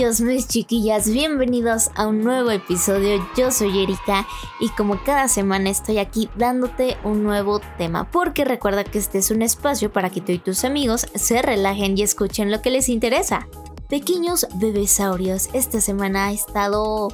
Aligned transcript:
chiquillos, 0.00 0.20
mis 0.22 0.48
chiquillas, 0.48 1.10
bienvenidos 1.10 1.90
a 1.94 2.06
un 2.06 2.24
nuevo 2.24 2.50
episodio. 2.50 3.22
Yo 3.36 3.50
soy 3.50 3.82
Erika 3.82 4.26
y 4.58 4.70
como 4.70 5.04
cada 5.04 5.28
semana 5.28 5.68
estoy 5.68 5.98
aquí 5.98 6.30
dándote 6.36 6.96
un 7.04 7.22
nuevo 7.22 7.60
tema, 7.76 8.10
porque 8.10 8.46
recuerda 8.46 8.82
que 8.82 8.96
este 8.96 9.18
es 9.18 9.30
un 9.30 9.42
espacio 9.42 9.92
para 9.92 10.08
que 10.08 10.22
tú 10.22 10.32
y 10.32 10.38
tus 10.38 10.64
amigos 10.64 11.06
se 11.14 11.42
relajen 11.42 11.98
y 11.98 12.02
escuchen 12.02 12.50
lo 12.50 12.62
que 12.62 12.70
les 12.70 12.88
interesa. 12.88 13.46
Pequeños 13.90 14.46
bebesaurios, 14.54 15.50
esta 15.52 15.82
semana 15.82 16.28
ha 16.28 16.32
estado 16.32 17.08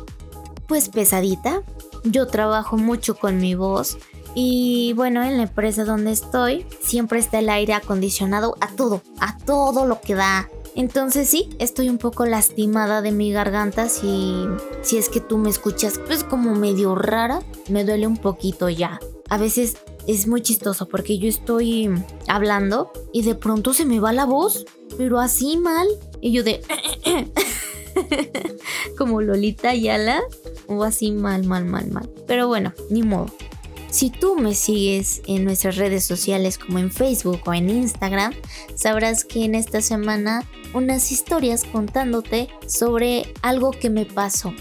pues 0.69 0.89
pesadita. 0.89 1.63
Yo 2.05 2.29
trabajo 2.29 2.77
mucho 2.77 3.17
con 3.17 3.39
mi 3.39 3.57
voz 3.57 3.99
y 4.37 4.93
bueno, 4.93 5.25
en 5.25 5.39
la 5.39 5.45
empresa 5.45 5.85
donde 5.85 6.13
estoy 6.13 6.67
siempre 6.83 7.19
está 7.19 7.41
el 7.41 7.49
aire 7.49 7.75
acondicionado 7.75 8.55
a 8.61 8.69
todo, 8.69 9.03
a 9.19 9.37
todo 9.39 9.87
lo 9.87 10.01
que 10.01 10.15
da 10.15 10.49
entonces 10.77 11.29
sí, 11.29 11.49
estoy 11.59 11.89
un 11.89 11.99
poco 11.99 12.27
lastimada 12.27 13.03
de 13.03 13.11
mi 13.11 13.33
garganta 13.33 13.89
si, 13.89 14.47
si 14.83 14.99
es 14.99 15.09
que 15.09 15.21
tú 15.21 15.39
me 15.39 15.51
escuchas 15.51 15.99
pues 16.07 16.23
como 16.23 16.55
medio 16.55 16.95
rara, 16.95 17.41
me 17.69 17.85
duele 17.85 18.07
un 18.07 18.19
poquito 18.19 18.69
ya. 18.69 19.01
A 19.29 19.39
veces 19.39 19.77
es 20.07 20.27
muy 20.27 20.43
chistoso 20.43 20.87
porque 20.87 21.19
yo 21.19 21.29
estoy 21.29 21.91
hablando 22.29 22.93
y 23.13 23.23
de 23.23 23.35
pronto 23.35 23.73
se 23.73 23.85
me 23.85 24.01
va 24.01 24.13
la 24.13 24.25
voz, 24.25 24.67
pero 24.97 25.19
así 25.19 25.57
mal. 25.57 25.89
Y 26.21 26.33
yo 26.33 26.45
de... 26.45 26.63
como 28.99 29.21
Lolita 29.23 29.75
Yala 29.75 30.23
o 30.67 30.85
así 30.85 31.11
mal, 31.11 31.45
mal, 31.45 31.65
mal, 31.65 31.91
mal. 31.91 32.09
Pero 32.27 32.49
bueno, 32.49 32.73
ni 32.91 33.03
modo. 33.03 33.27
Si 33.97 34.11
tú 34.11 34.37
me 34.37 34.55
sigues 34.55 35.23
en 35.27 35.45
nuestras 35.45 35.77
redes 35.77 36.05
sociales 36.05 36.59
como 36.59 36.79
en 36.79 36.93
Facebook 36.93 37.41
o 37.47 37.55
en 37.55 37.71
Instagram, 37.71 38.35
sabrás 38.75 39.25
que 39.25 39.47
en 39.47 39.55
esta 39.55 39.81
semana 39.81 40.45
unas 40.75 41.11
historias 41.11 41.65
contándote 41.65 42.51
sobre 42.67 43.33
algo 43.41 43.71
que 43.71 43.89
me 43.89 44.05
pasó. 44.05 44.53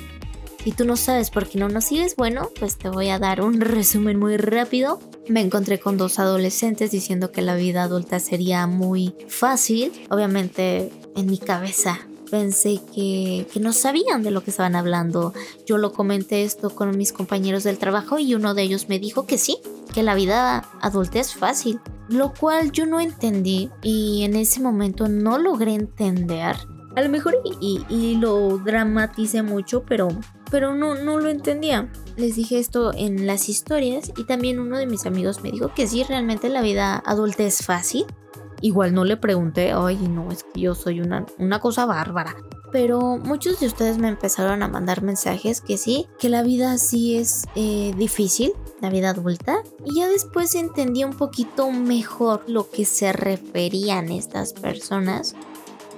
Si 0.63 0.71
tú 0.71 0.85
no 0.85 0.95
sabes 0.95 1.31
por 1.31 1.49
qué 1.49 1.59
no 1.59 1.67
nos 1.67 1.83
sigues, 1.83 2.15
bueno, 2.15 2.49
pues 2.57 2.77
te 2.77 2.87
voy 2.87 3.09
a 3.09 3.19
dar 3.19 3.41
un 3.41 3.59
resumen 3.59 4.17
muy 4.17 4.37
rápido. 4.37 5.01
Me 5.27 5.41
encontré 5.41 5.81
con 5.81 5.97
dos 5.97 6.17
adolescentes 6.17 6.91
diciendo 6.91 7.33
que 7.33 7.41
la 7.41 7.57
vida 7.57 7.83
adulta 7.83 8.21
sería 8.21 8.65
muy 8.67 9.15
fácil. 9.27 9.91
Obviamente 10.09 10.93
en 11.13 11.25
mi 11.25 11.39
cabeza 11.39 12.07
pensé 12.35 12.81
que, 12.93 13.47
que, 13.53 13.61
no 13.61 13.71
sabían 13.71 14.21
de 14.21 14.29
lo 14.29 14.43
que 14.43 14.51
estaban 14.51 14.75
hablando. 14.75 15.33
Yo 15.65 15.77
lo 15.77 15.93
comenté 15.93 16.43
esto 16.43 16.69
con 16.69 16.97
mis 16.97 17.13
compañeros 17.13 17.63
del 17.63 17.77
trabajo 17.77 18.19
y 18.19 18.35
uno 18.35 18.53
de 18.53 18.61
ellos 18.61 18.89
me 18.89 18.99
dijo 18.99 19.25
que 19.25 19.37
sí, 19.37 19.59
que 19.93 20.03
la 20.03 20.15
vida 20.15 20.69
adulta 20.81 21.19
es 21.19 21.33
fácil. 21.33 21.79
Lo 22.09 22.33
cual 22.33 22.73
yo 22.73 22.85
no 22.85 22.99
entendí 22.99 23.69
y 23.81 24.23
en 24.25 24.35
ese 24.35 24.59
momento 24.59 25.07
no 25.07 25.37
logré 25.37 25.75
entender. 25.75 26.57
A 26.97 27.01
lo 27.01 27.07
mejor 27.07 27.37
y, 27.61 27.85
y, 27.87 28.15
lo 28.17 28.57
dramaticé 28.57 29.41
mucho, 29.41 29.83
pero, 29.83 30.09
pero 30.51 30.75
no, 30.75 30.95
no 30.95 31.17
lo 31.17 31.29
entendía. 31.29 31.89
Les 32.17 32.35
dije 32.35 32.59
esto 32.59 32.93
en 32.93 33.27
las 33.27 33.47
historias 33.47 34.11
y 34.17 34.25
también 34.25 34.59
uno 34.59 34.77
de 34.77 34.87
mis 34.87 35.05
amigos 35.05 35.41
me 35.41 35.51
dijo 35.51 35.73
que 35.73 35.87
sí, 35.87 36.03
realmente 36.03 36.49
la 36.49 36.61
vida 36.61 37.01
adulta 37.05 37.43
es 37.43 37.65
fácil 37.65 38.05
Igual 38.61 38.93
no 38.93 39.03
le 39.03 39.17
pregunté, 39.17 39.71
ay, 39.73 39.97
no, 40.07 40.31
es 40.31 40.43
que 40.43 40.61
yo 40.61 40.75
soy 40.75 41.01
una, 41.01 41.25
una 41.37 41.59
cosa 41.59 41.85
bárbara. 41.85 42.35
Pero 42.71 43.17
muchos 43.17 43.59
de 43.59 43.67
ustedes 43.67 43.97
me 43.97 44.09
empezaron 44.09 44.61
a 44.61 44.67
mandar 44.67 45.01
mensajes 45.01 45.61
que 45.61 45.77
sí, 45.77 46.07
que 46.19 46.29
la 46.29 46.43
vida 46.43 46.77
sí 46.77 47.15
es 47.15 47.45
eh, 47.55 47.93
difícil, 47.97 48.53
la 48.81 48.89
vida 48.89 49.11
adulta. 49.11 49.57
Y 49.85 49.99
ya 49.99 50.07
después 50.07 50.55
entendí 50.55 51.03
un 51.03 51.13
poquito 51.13 51.71
mejor 51.71 52.43
lo 52.47 52.69
que 52.69 52.85
se 52.85 53.13
referían 53.13 54.11
estas 54.11 54.53
personas. 54.53 55.35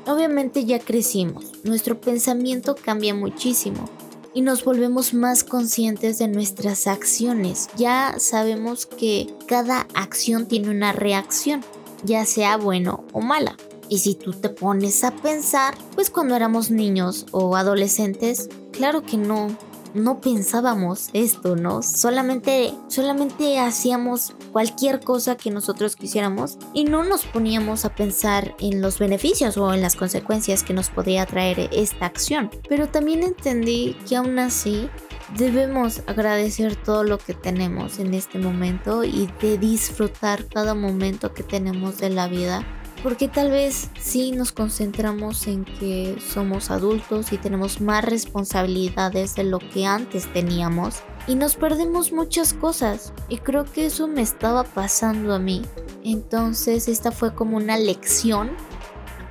Obviamente 0.05 0.65
ya 0.65 0.79
crecimos, 0.79 1.51
nuestro 1.63 1.99
pensamiento 1.99 2.75
cambia 2.75 3.13
muchísimo 3.13 3.89
y 4.37 4.41
nos 4.41 4.63
volvemos 4.63 5.15
más 5.15 5.43
conscientes 5.43 6.19
de 6.19 6.27
nuestras 6.27 6.85
acciones. 6.85 7.69
Ya 7.75 8.13
sabemos 8.19 8.85
que 8.85 9.33
cada 9.47 9.87
acción 9.95 10.47
tiene 10.47 10.69
una 10.69 10.91
reacción 10.91 11.61
ya 12.03 12.25
sea 12.25 12.57
bueno 12.57 13.05
o 13.13 13.21
mala. 13.21 13.55
Y 13.89 13.99
si 13.99 14.15
tú 14.15 14.33
te 14.33 14.49
pones 14.49 15.03
a 15.03 15.11
pensar, 15.11 15.75
pues 15.95 16.09
cuando 16.09 16.35
éramos 16.35 16.71
niños 16.71 17.25
o 17.31 17.55
adolescentes, 17.55 18.49
claro 18.71 19.03
que 19.03 19.17
no, 19.17 19.47
no 19.93 20.19
pensábamos 20.19 21.09
esto, 21.13 21.55
¿no? 21.55 21.81
Solamente, 21.81 22.73
solamente 22.89 23.59
hacíamos 23.59 24.33
cualquier 24.51 24.99
cosa 24.99 25.37
que 25.37 25.51
nosotros 25.51 25.95
quisiéramos 25.95 26.57
y 26.73 26.83
no 26.83 27.03
nos 27.03 27.25
poníamos 27.25 27.85
a 27.85 27.95
pensar 27.95 28.55
en 28.59 28.81
los 28.81 28.99
beneficios 28.99 29.57
o 29.57 29.73
en 29.73 29.81
las 29.81 29.95
consecuencias 29.95 30.63
que 30.63 30.73
nos 30.73 30.89
podría 30.89 31.25
traer 31.25 31.69
esta 31.71 32.05
acción. 32.05 32.51
Pero 32.67 32.89
también 32.89 33.23
entendí 33.23 33.95
que 34.07 34.17
aún 34.17 34.37
así 34.39 34.89
Debemos 35.35 36.03
agradecer 36.07 36.77
todo 36.77 37.03
lo 37.03 37.17
que 37.17 37.33
tenemos 37.33 37.99
en 37.99 38.13
este 38.13 38.39
momento 38.39 39.03
y 39.03 39.29
de 39.41 39.57
disfrutar 39.57 40.45
cada 40.47 40.73
momento 40.73 41.33
que 41.33 41.43
tenemos 41.43 41.97
de 41.97 42.09
la 42.09 42.29
vida. 42.29 42.65
Porque 43.03 43.27
tal 43.27 43.51
vez 43.51 43.89
sí 43.99 44.31
nos 44.31 44.53
concentramos 44.53 45.45
en 45.47 45.65
que 45.65 46.17
somos 46.25 46.71
adultos 46.71 47.33
y 47.33 47.37
tenemos 47.37 47.81
más 47.81 48.05
responsabilidades 48.05 49.35
de 49.35 49.43
lo 49.43 49.59
que 49.59 49.85
antes 49.85 50.31
teníamos. 50.31 51.03
Y 51.27 51.35
nos 51.35 51.55
perdemos 51.55 52.13
muchas 52.13 52.53
cosas. 52.53 53.13
Y 53.27 53.37
creo 53.37 53.65
que 53.65 53.87
eso 53.87 54.07
me 54.07 54.21
estaba 54.21 54.63
pasando 54.63 55.35
a 55.35 55.39
mí. 55.39 55.61
Entonces 56.05 56.87
esta 56.87 57.11
fue 57.11 57.35
como 57.35 57.57
una 57.57 57.77
lección. 57.77 58.51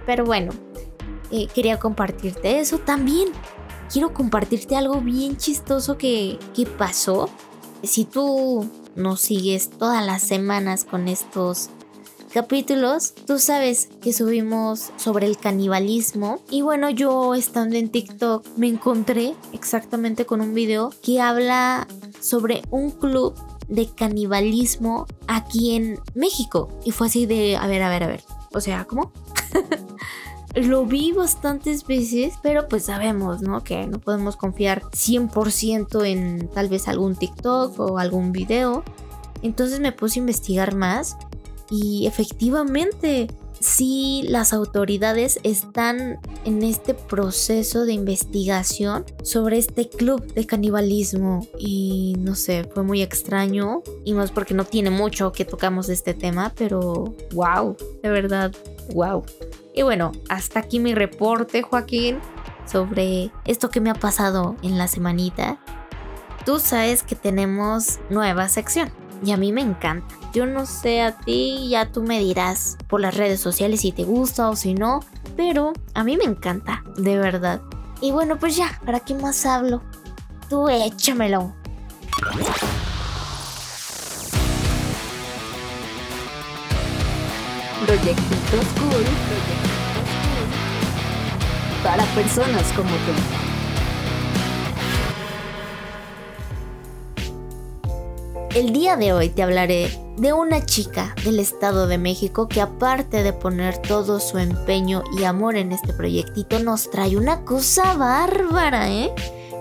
Pero 0.04 0.26
bueno, 0.26 0.52
eh, 1.32 1.48
quería 1.52 1.78
compartirte 1.80 2.60
eso 2.60 2.78
también 2.78 3.28
quiero 3.90 4.12
compartirte 4.12 4.76
algo 4.76 5.00
bien 5.00 5.36
chistoso 5.36 5.98
que, 5.98 6.38
pasó. 6.78 7.28
Si 7.82 8.04
tú 8.04 8.68
nos 8.94 9.20
sigues 9.20 9.70
todas 9.70 10.04
las 10.04 10.22
semanas 10.22 10.84
con 10.84 11.08
estos 11.08 11.70
capítulos, 12.32 13.14
tú 13.14 13.38
sabes 13.38 13.88
que 14.00 14.12
subimos 14.12 14.90
sobre 14.96 15.26
el 15.26 15.36
canibalismo. 15.36 16.40
Y 16.50 16.62
bueno, 16.62 16.90
yo 16.90 17.34
estando 17.34 17.76
en 17.76 17.90
TikTok 17.90 18.46
me 18.56 18.68
encontré 18.68 19.34
exactamente 19.52 20.26
con 20.26 20.40
un 20.40 20.54
video 20.54 20.90
que 21.02 21.20
habla 21.20 21.86
sobre 22.20 22.62
un 22.70 22.90
club 22.90 23.34
de 23.68 23.88
canibalismo 23.88 25.06
aquí 25.28 25.76
en 25.76 26.00
México. 26.14 26.68
Y 26.84 26.90
fue 26.92 27.06
así 27.08 27.26
de, 27.26 27.56
a 27.56 27.66
ver, 27.66 27.82
a 27.82 27.88
ver, 27.88 28.02
a 28.02 28.08
ver. 28.08 28.24
O 28.52 28.60
sea, 28.60 28.84
¿cómo? 28.86 29.12
Lo 30.56 30.86
vi 30.86 31.12
bastantes 31.12 31.86
veces, 31.86 32.34
pero 32.42 32.66
pues 32.66 32.84
sabemos, 32.84 33.42
¿no? 33.42 33.62
Que 33.62 33.86
no 33.86 33.98
podemos 33.98 34.36
confiar 34.36 34.82
100% 34.84 36.06
en 36.06 36.48
tal 36.48 36.68
vez 36.68 36.88
algún 36.88 37.14
TikTok 37.14 37.78
o 37.78 37.98
algún 37.98 38.32
video. 38.32 38.82
Entonces 39.42 39.80
me 39.80 39.92
puse 39.92 40.18
a 40.18 40.20
investigar 40.20 40.74
más 40.74 41.18
y 41.70 42.06
efectivamente 42.06 43.28
sí 43.60 44.24
las 44.28 44.52
autoridades 44.52 45.40
están 45.42 46.18
en 46.44 46.62
este 46.62 46.94
proceso 46.94 47.84
de 47.84 47.92
investigación 47.92 49.04
sobre 49.22 49.58
este 49.58 49.88
club 49.88 50.32
de 50.32 50.46
canibalismo 50.46 51.46
y 51.58 52.14
no 52.18 52.34
sé, 52.34 52.64
fue 52.72 52.82
muy 52.82 53.02
extraño 53.02 53.82
y 54.04 54.14
más 54.14 54.30
porque 54.30 54.54
no 54.54 54.64
tiene 54.64 54.90
mucho 54.90 55.32
que 55.32 55.44
tocamos 55.44 55.88
este 55.88 56.14
tema, 56.14 56.52
pero 56.56 57.14
wow, 57.32 57.76
de 58.02 58.08
verdad, 58.08 58.52
wow. 58.94 59.22
Y 59.76 59.82
bueno, 59.82 60.12
hasta 60.30 60.60
aquí 60.60 60.80
mi 60.80 60.94
reporte, 60.94 61.60
Joaquín, 61.60 62.18
sobre 62.64 63.30
esto 63.44 63.68
que 63.68 63.82
me 63.82 63.90
ha 63.90 63.94
pasado 63.94 64.56
en 64.62 64.78
la 64.78 64.88
semanita. 64.88 65.58
Tú 66.46 66.58
sabes 66.58 67.02
que 67.02 67.14
tenemos 67.14 68.00
nueva 68.08 68.48
sección 68.48 68.90
y 69.22 69.32
a 69.32 69.36
mí 69.36 69.52
me 69.52 69.60
encanta. 69.60 70.14
Yo 70.32 70.46
no 70.46 70.64
sé 70.64 71.02
a 71.02 71.18
ti, 71.18 71.68
ya 71.68 71.92
tú 71.92 72.02
me 72.02 72.18
dirás 72.20 72.78
por 72.88 73.02
las 73.02 73.18
redes 73.18 73.38
sociales 73.38 73.82
si 73.82 73.92
te 73.92 74.04
gusta 74.04 74.48
o 74.48 74.56
si 74.56 74.72
no, 74.72 75.00
pero 75.36 75.74
a 75.92 76.04
mí 76.04 76.16
me 76.16 76.24
encanta, 76.24 76.82
de 76.96 77.18
verdad. 77.18 77.60
Y 78.00 78.12
bueno, 78.12 78.38
pues 78.38 78.56
ya, 78.56 78.80
¿para 78.86 79.00
qué 79.00 79.14
más 79.14 79.44
hablo? 79.44 79.82
Tú 80.48 80.70
échamelo. 80.70 81.54
Proyectitos 87.84 88.66
cool 88.80 89.55
para 91.86 92.04
personas 92.16 92.64
como 92.72 92.90
tú. 92.90 93.12
El 98.58 98.72
día 98.72 98.96
de 98.96 99.12
hoy 99.12 99.28
te 99.28 99.44
hablaré 99.44 99.96
de 100.16 100.32
una 100.32 100.66
chica 100.66 101.14
del 101.22 101.38
Estado 101.38 101.86
de 101.86 101.98
México 101.98 102.48
que 102.48 102.60
aparte 102.60 103.22
de 103.22 103.32
poner 103.32 103.78
todo 103.78 104.18
su 104.18 104.38
empeño 104.38 105.04
y 105.16 105.22
amor 105.22 105.54
en 105.54 105.70
este 105.70 105.92
proyectito 105.92 106.58
nos 106.58 106.90
trae 106.90 107.16
una 107.16 107.44
cosa 107.44 107.94
bárbara, 107.94 108.90
¿eh? 108.90 109.14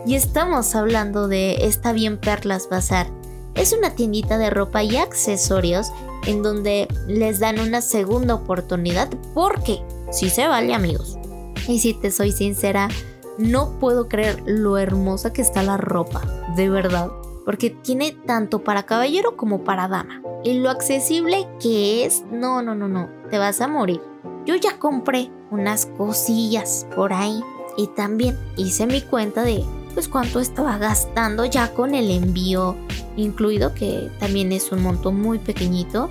Y 0.08 0.16
estamos 0.16 0.74
hablando 0.74 1.28
de 1.28 1.68
Está 1.68 1.94
bien 1.94 2.18
Perlas 2.18 2.68
Bazar. 2.70 3.06
Es 3.54 3.72
una 3.72 3.92
tiendita 3.92 4.40
de 4.40 4.50
ropa 4.50 4.82
y 4.82 4.98
accesorios 4.98 5.92
en 6.26 6.42
donde 6.42 6.88
les 7.08 7.38
dan 7.40 7.60
una 7.60 7.82
segunda 7.82 8.34
oportunidad 8.34 9.10
porque 9.36 9.84
si 10.12 10.32
se 10.32 10.48
vale 10.48 10.74
amigos 10.74 11.20
Y 11.68 11.80
si 11.80 11.94
te 11.94 12.12
soy 12.12 12.32
sincera, 12.32 12.90
no 13.38 13.80
puedo 13.80 14.08
creer 14.08 14.44
lo 14.46 14.78
hermosa 14.78 15.34
que 15.34 15.42
está 15.42 15.64
la 15.64 15.78
ropa, 15.78 16.22
de 16.56 16.70
verdad. 16.70 17.12
Porque 17.44 17.70
tiene 17.70 18.12
tanto 18.12 18.64
para 18.64 18.84
caballero 18.84 19.38
como 19.38 19.64
para 19.64 19.88
dama. 19.88 20.22
Y 20.44 20.60
lo 20.60 20.70
accesible 20.70 21.48
que 21.60 22.06
es, 22.06 22.24
no, 22.32 22.62
no, 22.62 22.76
no, 22.76 22.88
no, 22.88 23.10
te 23.30 23.38
vas 23.38 23.62
a 23.62 23.68
morir. 23.68 24.02
Yo 24.46 24.56
ya 24.56 24.78
compré 24.78 25.32
unas 25.52 25.86
cosillas 25.86 26.88
por 26.96 27.14
ahí 27.14 27.44
y 27.78 27.88
también 27.88 28.38
hice 28.58 28.86
mi 28.86 29.02
cuenta 29.02 29.44
de 29.44 29.64
pues 29.94 30.08
cuánto 30.08 30.40
estaba 30.40 30.78
gastando 30.78 31.46
ya 31.46 31.74
con 31.74 31.96
el 31.96 32.12
envío 32.12 32.76
incluido 33.16 33.74
que 33.74 34.12
también 34.20 34.52
es 34.52 34.72
un 34.72 34.84
monto 34.84 35.12
muy 35.12 35.40
pequeñito 35.40 36.10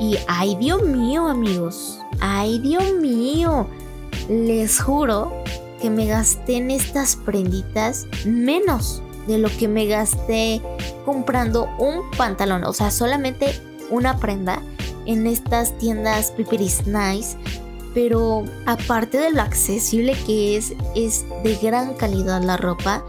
y 0.00 0.16
ay 0.28 0.56
Dios 0.56 0.82
mío 0.82 1.26
amigos, 1.26 1.98
ay 2.20 2.60
Dios 2.60 2.94
mío, 2.94 3.66
les 4.28 4.80
juro 4.80 5.32
que 5.80 5.90
me 5.90 6.06
gasté 6.06 6.56
en 6.56 6.70
estas 6.70 7.16
prenditas 7.16 8.06
menos 8.24 9.02
de 9.26 9.38
lo 9.38 9.48
que 9.48 9.68
me 9.68 9.86
gasté 9.86 10.60
comprando 11.04 11.68
un 11.78 12.10
pantalón, 12.16 12.64
o 12.64 12.72
sea, 12.72 12.90
solamente 12.90 13.52
una 13.90 14.18
prenda 14.18 14.62
en 15.06 15.26
estas 15.26 15.76
tiendas 15.78 16.30
Piperis 16.32 16.86
Nice. 16.86 17.36
Pero 17.94 18.44
aparte 18.66 19.18
de 19.18 19.32
lo 19.32 19.40
accesible 19.40 20.14
que 20.26 20.56
es, 20.56 20.74
es 20.94 21.24
de 21.42 21.56
gran 21.56 21.94
calidad 21.94 22.42
la 22.42 22.56
ropa 22.56 23.02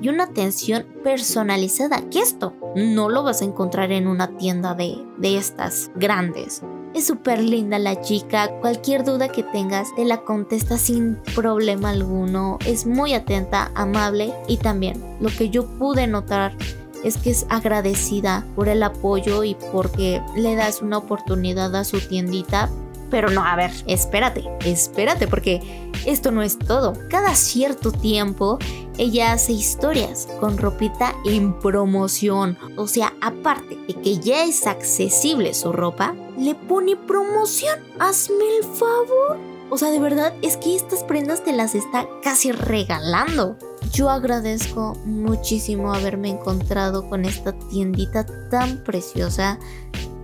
y 0.00 0.10
una 0.10 0.24
atención 0.24 0.86
personalizada, 1.02 2.08
que 2.10 2.20
esto 2.20 2.52
no 2.76 3.08
lo 3.08 3.22
vas 3.22 3.40
a 3.40 3.46
encontrar 3.46 3.92
en 3.92 4.06
una 4.06 4.36
tienda 4.36 4.74
de, 4.74 4.98
de 5.16 5.38
estas 5.38 5.90
grandes. 5.96 6.62
Es 6.96 7.08
súper 7.08 7.42
linda 7.42 7.78
la 7.78 8.00
chica, 8.00 8.48
cualquier 8.62 9.04
duda 9.04 9.28
que 9.28 9.42
tengas 9.42 9.94
te 9.96 10.06
la 10.06 10.22
contesta 10.22 10.78
sin 10.78 11.16
problema 11.34 11.90
alguno, 11.90 12.58
es 12.64 12.86
muy 12.86 13.12
atenta, 13.12 13.70
amable 13.74 14.32
y 14.48 14.56
también 14.56 15.04
lo 15.20 15.28
que 15.28 15.50
yo 15.50 15.66
pude 15.66 16.06
notar 16.06 16.56
es 17.04 17.18
que 17.18 17.28
es 17.28 17.44
agradecida 17.50 18.46
por 18.54 18.70
el 18.70 18.82
apoyo 18.82 19.44
y 19.44 19.58
porque 19.72 20.22
le 20.36 20.54
das 20.54 20.80
una 20.80 20.96
oportunidad 20.96 21.76
a 21.76 21.84
su 21.84 22.00
tiendita. 22.00 22.70
Pero 23.10 23.28
no, 23.28 23.44
a 23.44 23.54
ver, 23.56 23.72
espérate, 23.86 24.44
espérate 24.64 25.28
porque 25.28 25.60
esto 26.06 26.30
no 26.30 26.42
es 26.42 26.58
todo. 26.58 26.94
Cada 27.10 27.34
cierto 27.34 27.92
tiempo 27.92 28.58
ella 28.96 29.32
hace 29.32 29.52
historias 29.52 30.26
con 30.40 30.56
ropita 30.56 31.14
en 31.26 31.58
promoción. 31.58 32.56
O 32.76 32.86
sea, 32.86 33.12
aparte 33.20 33.76
de 33.86 33.94
que 34.00 34.18
ya 34.18 34.44
es 34.44 34.66
accesible 34.66 35.52
su 35.52 35.72
ropa, 35.72 36.14
le 36.36 36.54
pone 36.54 36.96
promoción. 36.96 37.78
Hazme 37.98 38.44
el 38.58 38.64
favor. 38.64 39.38
O 39.68 39.78
sea, 39.78 39.90
de 39.90 39.98
verdad 39.98 40.32
es 40.42 40.56
que 40.56 40.76
estas 40.76 41.02
prendas 41.02 41.42
te 41.42 41.52
las 41.52 41.74
está 41.74 42.06
casi 42.22 42.52
regalando. 42.52 43.56
Yo 43.92 44.10
agradezco 44.10 44.94
muchísimo 45.04 45.92
haberme 45.92 46.30
encontrado 46.30 47.08
con 47.08 47.24
esta 47.24 47.52
tiendita 47.52 48.26
tan 48.48 48.84
preciosa 48.84 49.58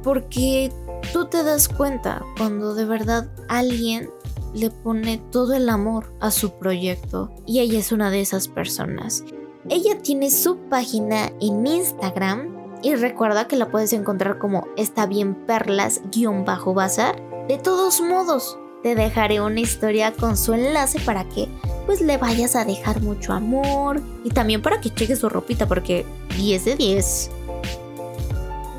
porque 0.03 0.73
tú 1.13 1.27
te 1.27 1.43
das 1.43 1.69
cuenta 1.69 2.25
cuando 2.37 2.75
de 2.75 2.85
verdad 2.85 3.29
alguien 3.49 4.11
le 4.55 4.71
pone 4.71 5.19
todo 5.31 5.55
el 5.55 5.69
amor 5.69 6.13
a 6.21 6.31
su 6.31 6.53
proyecto 6.59 7.33
y 7.47 7.61
ella 7.61 7.79
es 7.79 7.93
una 7.93 8.11
de 8.11 8.21
esas 8.21 8.49
personas. 8.49 9.25
Ella 9.69 10.01
tiene 10.03 10.31
su 10.31 10.57
página 10.69 11.33
en 11.41 11.67
Instagram 11.67 12.62
y 12.83 12.95
recuerda 12.95 13.47
que 13.49 13.57
la 13.57 13.69
puedes 13.69 13.93
encontrar 13.93 14.39
como 14.39 14.67
está 14.77 15.07
bien 15.07 15.35
perlas-bazar. 15.47 17.23
De 17.49 17.59
todos 17.59 18.01
modos, 18.01 18.59
te 18.83 18.95
dejaré 18.95 19.41
una 19.41 19.61
historia 19.61 20.13
con 20.13 20.37
su 20.37 20.55
enlace 20.55 20.99
para 21.01 21.29
que 21.29 21.49
pues 21.87 22.01
le 22.01 22.17
vayas 22.17 22.57
a 22.57 22.65
dejar 22.65 23.01
mucho 23.01 23.33
amor 23.33 24.01
y 24.25 24.31
también 24.31 24.63
para 24.63 24.81
que 24.81 24.91
cheques 24.91 25.21
su 25.21 25.29
ropita 25.29 25.67
porque 25.67 26.05
10 26.37 26.65
de 26.65 26.77
10. 26.77 27.31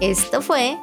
Esto 0.02 0.42
fue 0.42 0.78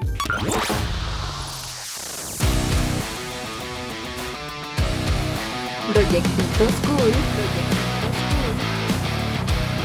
Proyectitos 5.92 6.72
Cool. 6.86 7.12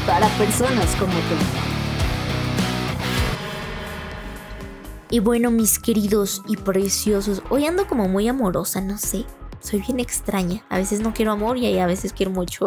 Para 0.06 0.28
personas 0.38 0.94
como 0.96 1.12
tú. 1.12 1.65
Y 5.10 5.20
bueno, 5.20 5.50
mis 5.50 5.78
queridos 5.78 6.42
y 6.48 6.56
preciosos, 6.56 7.42
hoy 7.48 7.66
ando 7.66 7.86
como 7.86 8.08
muy 8.08 8.26
amorosa, 8.26 8.80
no 8.80 8.98
sé. 8.98 9.24
Soy 9.60 9.80
bien 9.80 10.00
extraña. 10.00 10.64
A 10.68 10.78
veces 10.78 11.00
no 11.00 11.14
quiero 11.14 11.32
amor 11.32 11.56
y 11.58 11.78
a 11.78 11.86
veces 11.86 12.12
quiero 12.12 12.32
mucho. 12.32 12.66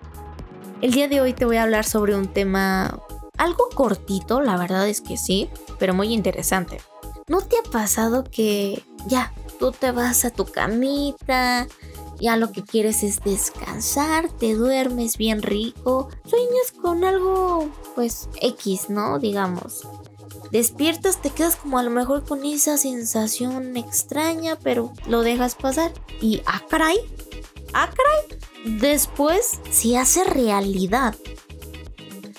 El 0.80 0.92
día 0.92 1.08
de 1.08 1.20
hoy 1.20 1.32
te 1.32 1.44
voy 1.44 1.56
a 1.56 1.64
hablar 1.64 1.84
sobre 1.84 2.16
un 2.16 2.28
tema 2.28 3.00
algo 3.36 3.68
cortito, 3.74 4.40
la 4.40 4.56
verdad 4.56 4.88
es 4.88 5.00
que 5.00 5.16
sí, 5.16 5.48
pero 5.78 5.94
muy 5.94 6.12
interesante. 6.12 6.80
¿No 7.26 7.40
te 7.40 7.56
ha 7.58 7.70
pasado 7.70 8.24
que 8.24 8.84
ya, 9.06 9.32
tú 9.58 9.72
te 9.72 9.92
vas 9.92 10.24
a 10.24 10.30
tu 10.30 10.44
camita, 10.44 11.66
ya 12.20 12.36
lo 12.36 12.52
que 12.52 12.62
quieres 12.62 13.02
es 13.02 13.20
descansar, 13.20 14.30
te 14.30 14.54
duermes 14.54 15.16
bien 15.16 15.42
rico, 15.42 16.08
sueñas 16.24 16.72
con 16.80 17.04
algo 17.04 17.70
pues 17.94 18.28
X, 18.40 18.90
¿no? 18.90 19.18
Digamos. 19.18 19.86
Despiertas, 20.50 21.22
te 21.22 21.30
quedas 21.30 21.54
como 21.54 21.78
a 21.78 21.82
lo 21.82 21.90
mejor 21.90 22.24
con 22.24 22.44
esa 22.44 22.76
sensación 22.76 23.76
extraña, 23.76 24.56
pero 24.56 24.92
lo 25.06 25.22
dejas 25.22 25.54
pasar. 25.54 25.92
Y 26.20 26.42
ah, 26.46 26.60
ah, 27.72 27.90
caray. 27.90 28.78
Después 28.80 29.60
se 29.70 29.96
hace 29.96 30.24
realidad. 30.24 31.14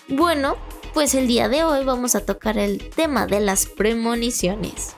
Bueno, 0.09 0.55
pues 0.93 1.15
el 1.15 1.27
día 1.27 1.47
de 1.47 1.63
hoy 1.63 1.85
vamos 1.85 2.15
a 2.15 2.25
tocar 2.25 2.57
el 2.57 2.89
tema 2.89 3.27
de 3.27 3.39
las 3.39 3.65
premoniciones. 3.65 4.93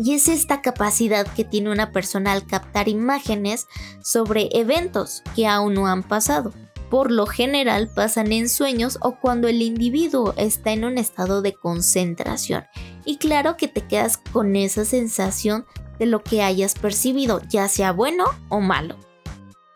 Y 0.00 0.14
es 0.14 0.28
esta 0.28 0.62
capacidad 0.62 1.26
que 1.26 1.44
tiene 1.44 1.72
una 1.72 1.90
persona 1.90 2.30
al 2.30 2.46
captar 2.46 2.86
imágenes 2.86 3.66
sobre 4.00 4.48
eventos 4.52 5.24
que 5.34 5.48
aún 5.48 5.74
no 5.74 5.88
han 5.88 6.04
pasado. 6.04 6.52
Por 6.90 7.10
lo 7.10 7.26
general 7.26 7.88
pasan 7.88 8.32
en 8.32 8.48
sueños 8.48 8.98
o 9.02 9.16
cuando 9.20 9.48
el 9.48 9.60
individuo 9.60 10.34
está 10.36 10.72
en 10.72 10.84
un 10.84 10.96
estado 10.96 11.42
de 11.42 11.52
concentración. 11.52 12.64
Y 13.04 13.16
claro 13.16 13.56
que 13.56 13.68
te 13.68 13.82
quedas 13.82 14.16
con 14.16 14.56
esa 14.56 14.84
sensación 14.84 15.66
de 15.98 16.06
lo 16.06 16.22
que 16.22 16.42
hayas 16.42 16.74
percibido, 16.74 17.42
ya 17.48 17.68
sea 17.68 17.92
bueno 17.92 18.24
o 18.48 18.60
malo. 18.60 18.96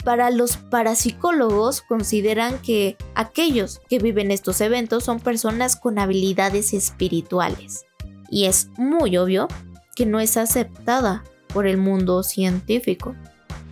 Para 0.04 0.31
los 0.31 0.57
parapsicólogos 0.57 1.81
consideran 1.83 2.59
que 2.59 2.97
aquellos 3.14 3.81
que 3.88 3.99
viven 3.99 4.31
estos 4.31 4.61
eventos 4.61 5.04
son 5.04 5.21
personas 5.21 5.76
con 5.76 5.99
habilidades 5.99 6.73
espirituales. 6.73 7.85
Y 8.28 8.47
es 8.47 8.69
muy 8.76 9.16
obvio 9.16 9.47
que 9.95 10.07
no 10.07 10.19
es 10.19 10.37
aceptada 10.37 11.23
por 11.52 11.66
el 11.66 11.76
mundo 11.76 12.23
científico. 12.23 13.14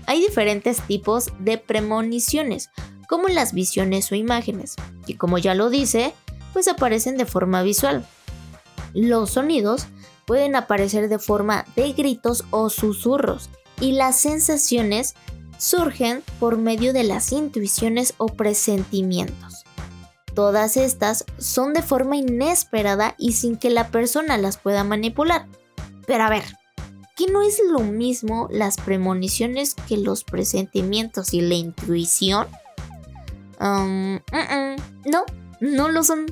Hay 0.06 0.20
diferentes 0.20 0.82
tipos 0.82 1.30
de 1.40 1.58
premoniciones, 1.58 2.70
como 3.10 3.26
las 3.26 3.52
visiones 3.52 4.12
o 4.12 4.14
imágenes, 4.14 4.76
y 5.04 5.14
como 5.14 5.36
ya 5.36 5.56
lo 5.56 5.68
dice, 5.68 6.14
pues 6.52 6.68
aparecen 6.68 7.16
de 7.16 7.26
forma 7.26 7.60
visual. 7.62 8.06
Los 8.94 9.30
sonidos 9.30 9.86
pueden 10.26 10.54
aparecer 10.54 11.08
de 11.08 11.18
forma 11.18 11.64
de 11.74 11.92
gritos 11.92 12.44
o 12.50 12.70
susurros, 12.70 13.50
y 13.80 13.92
las 13.92 14.20
sensaciones 14.20 15.16
surgen 15.58 16.22
por 16.38 16.56
medio 16.56 16.92
de 16.92 17.02
las 17.02 17.32
intuiciones 17.32 18.14
o 18.16 18.28
presentimientos. 18.28 19.64
Todas 20.32 20.76
estas 20.76 21.24
son 21.36 21.72
de 21.72 21.82
forma 21.82 22.16
inesperada 22.16 23.16
y 23.18 23.32
sin 23.32 23.56
que 23.56 23.70
la 23.70 23.88
persona 23.88 24.38
las 24.38 24.56
pueda 24.56 24.84
manipular. 24.84 25.46
Pero 26.06 26.22
a 26.22 26.30
ver, 26.30 26.44
¿qué 27.16 27.26
no 27.26 27.42
es 27.42 27.60
lo 27.72 27.80
mismo 27.80 28.46
las 28.52 28.76
premoniciones 28.76 29.74
que 29.74 29.96
los 29.96 30.22
presentimientos 30.22 31.34
y 31.34 31.40
la 31.40 31.54
intuición? 31.54 32.46
No, 33.60 35.24
no 35.60 35.88
lo 35.88 36.02
son. 36.02 36.26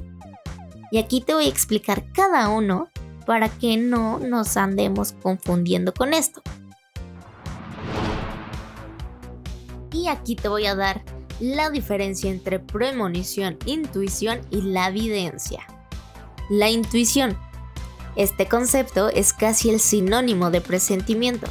Y 0.90 0.98
aquí 0.98 1.20
te 1.20 1.34
voy 1.34 1.46
a 1.46 1.48
explicar 1.48 2.10
cada 2.12 2.48
uno 2.48 2.88
para 3.26 3.48
que 3.48 3.76
no 3.76 4.18
nos 4.18 4.56
andemos 4.56 5.12
confundiendo 5.22 5.92
con 5.92 6.14
esto. 6.14 6.40
Y 9.92 10.08
aquí 10.08 10.34
te 10.34 10.48
voy 10.48 10.66
a 10.66 10.74
dar 10.74 11.02
la 11.40 11.70
diferencia 11.70 12.30
entre 12.30 12.58
premonición, 12.58 13.58
intuición 13.66 14.40
y 14.50 14.62
la 14.62 14.88
evidencia. 14.88 15.66
La 16.48 16.70
intuición 16.70 17.36
este 18.18 18.48
concepto 18.48 19.10
es 19.10 19.32
casi 19.32 19.70
el 19.70 19.78
sinónimo 19.78 20.50
de 20.50 20.60
presentimiento. 20.60 21.46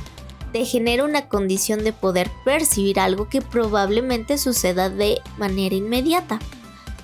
Genera 0.65 1.03
una 1.03 1.27
condición 1.27 1.83
de 1.83 1.93
poder 1.93 2.29
percibir 2.43 2.99
algo 2.99 3.29
que 3.29 3.41
probablemente 3.41 4.37
suceda 4.37 4.89
de 4.89 5.21
manera 5.37 5.75
inmediata, 5.75 6.39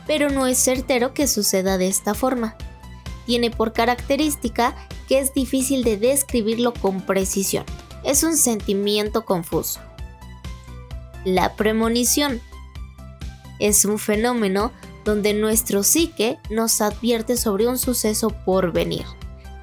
pero 0.08 0.30
no 0.30 0.48
es 0.48 0.58
certero 0.58 1.14
que 1.14 1.28
suceda 1.28 1.78
de 1.78 1.88
esta 1.88 2.14
forma. 2.14 2.56
Tiene 3.26 3.52
por 3.52 3.74
característica 3.74 4.76
que 5.08 5.20
es 5.20 5.34
difícil 5.34 5.84
de 5.84 5.98
describirlo 5.98 6.74
con 6.74 7.02
precisión. 7.02 7.66
es 8.04 8.24
un 8.24 8.36
sentimiento 8.36 9.24
confuso. 9.24 9.80
La 11.24 11.56
premonición 11.56 12.42
es 13.60 13.86
un 13.86 13.98
fenómeno 13.98 14.74
donde 15.06 15.34
nuestro 15.34 15.84
psique 15.84 16.38
nos 16.50 16.82
advierte 16.82 17.38
sobre 17.38 17.68
un 17.68 17.78
suceso 17.78 18.30
por 18.30 18.74
venir, 18.74 19.06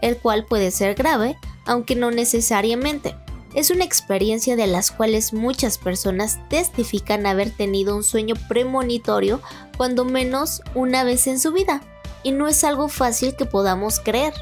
el 0.00 0.16
cual 0.16 0.47
puede 0.47 0.70
ser 0.70 0.94
grave, 0.94 1.37
aunque 1.66 1.97
no 1.97 2.11
necesariamente. 2.11 3.14
Es 3.54 3.71
una 3.71 3.85
experiencia 3.85 4.54
de 4.54 4.69
las 4.69 4.92
cuales 4.92 5.33
muchas 5.33 5.76
personas 5.76 6.38
testifican 6.49 7.26
haber 7.26 7.50
tenido 7.50 7.97
un 7.97 8.04
sueño 8.04 8.35
premonitorio 8.49 9.40
cuando 9.76 10.04
menos 10.04 10.62
una 10.75 11.02
vez 11.02 11.26
en 11.26 11.40
su 11.40 11.52
vida, 11.52 11.83
y 12.23 12.30
no 12.30 12.47
es 12.47 12.62
algo 12.62 12.88
fácil 12.88 13.35
que 13.35 13.47
podamos 13.47 13.99
creer. 13.99 14.35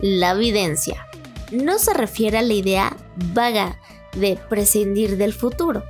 La 0.00 0.32
evidencia 0.32 1.06
no 1.50 1.78
se 1.78 1.94
refiere 1.94 2.38
a 2.38 2.42
la 2.42 2.52
idea 2.52 2.96
vaga 3.32 3.80
de 4.14 4.38
prescindir 4.48 5.16
del 5.16 5.32
futuro. 5.32 5.82